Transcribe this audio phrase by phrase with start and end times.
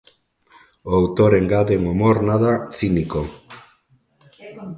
[0.89, 3.21] O autor engade un humor nada cínico.